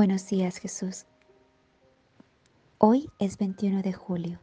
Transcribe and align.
Buenos 0.00 0.26
días 0.28 0.56
Jesús. 0.56 1.04
Hoy 2.78 3.10
es 3.18 3.36
21 3.36 3.82
de 3.82 3.92
julio. 3.92 4.40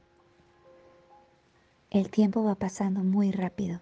El 1.90 2.12
tiempo 2.12 2.44
va 2.44 2.54
pasando 2.54 3.00
muy 3.04 3.32
rápido. 3.32 3.82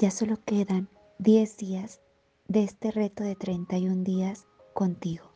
Ya 0.00 0.10
solo 0.10 0.38
quedan 0.44 0.88
10 1.20 1.56
días 1.56 2.00
de 2.48 2.64
este 2.64 2.90
reto 2.90 3.22
de 3.22 3.36
31 3.36 4.02
días 4.02 4.48
contigo. 4.74 5.30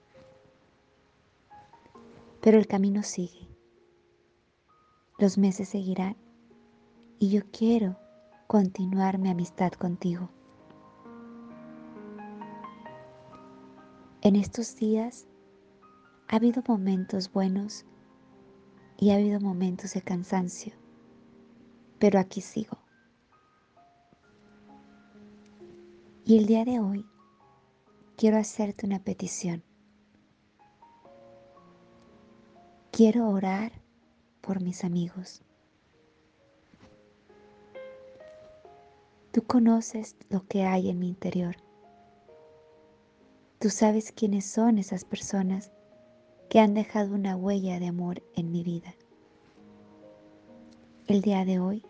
Pero 2.41 2.59
el 2.59 2.67
camino 2.67 3.05
sigue. 3.05 3.47
Los 5.17 5.39
meses 5.39 5.69
seguirán 5.69 6.17
y 7.21 7.31
yo 7.31 7.43
quiero 7.53 7.97
continuar 8.49 9.19
mi 9.19 9.31
amistad 9.31 9.71
contigo. 9.75 10.29
En 14.23 14.37
estos 14.37 14.77
días 14.77 15.27
ha 16.29 16.37
habido 16.37 16.63
momentos 16.69 17.33
buenos 17.33 17.87
y 18.99 19.11
ha 19.11 19.15
habido 19.15 19.41
momentos 19.41 19.95
de 19.95 20.03
cansancio, 20.03 20.75
pero 21.99 22.19
aquí 22.19 22.43
sigo. 22.43 22.77
Y 26.27 26.37
el 26.37 26.45
día 26.45 26.67
de 26.67 26.81
hoy 26.81 27.07
quiero 28.19 28.37
hacerte 28.37 28.85
una 28.85 28.99
petición. 28.99 29.65
Quiero 32.93 33.31
orar 33.31 33.73
por 34.43 34.61
mis 34.61 34.85
amigos. 34.85 35.41
Tú 39.33 39.43
conoces 39.45 40.15
lo 40.29 40.47
que 40.47 40.65
hay 40.65 40.91
en 40.91 40.99
mi 40.99 41.09
interior. 41.09 41.57
Tú 43.61 43.69
sabes 43.69 44.11
quiénes 44.11 44.47
son 44.47 44.79
esas 44.79 45.05
personas 45.05 45.71
que 46.49 46.61
han 46.61 46.73
dejado 46.73 47.15
una 47.15 47.37
huella 47.37 47.79
de 47.79 47.89
amor 47.89 48.23
en 48.35 48.51
mi 48.51 48.65
vida. 48.65 48.95
El 51.09 51.21
día 51.21 51.45
de 51.45 51.59
hoy 51.61 51.85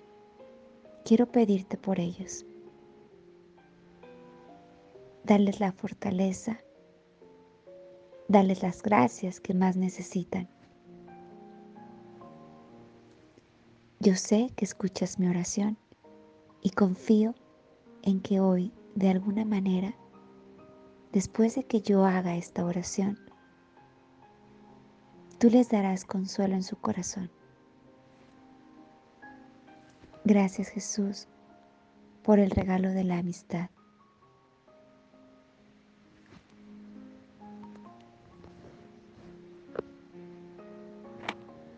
quiero 1.04 1.30
pedirte 1.30 1.76
por 1.76 2.00
ellos. 2.00 2.44
Darles 5.22 5.60
la 5.60 5.70
fortaleza, 5.70 6.58
darles 8.26 8.64
las 8.64 8.82
gracias 8.82 9.38
que 9.38 9.54
más 9.54 9.76
necesitan. 9.76 10.48
Yo 14.00 14.16
sé 14.16 14.50
que 14.56 14.64
escuchas 14.64 15.20
mi 15.20 15.28
oración 15.28 15.78
y 16.62 16.70
confío 16.70 17.36
en 18.02 18.20
que 18.20 18.41
hoy, 18.41 18.72
de 18.96 19.10
alguna 19.10 19.44
manera, 19.44 19.94
después 21.12 21.55
de 21.55 21.64
que 21.64 21.80
yo 21.80 22.05
haga 22.05 22.36
esta 22.36 22.64
oración, 22.64 23.19
tú 25.39 25.50
les 25.50 25.70
darás 25.70 26.05
consuelo 26.05 26.55
en 26.55 26.62
su 26.62 26.77
corazón. 26.77 27.30
Gracias 30.25 30.69
Jesús 30.69 31.28
por 32.22 32.38
el 32.38 32.50
regalo 32.50 32.91
de 32.91 33.05
la 33.05 33.19
amistad. 33.19 33.70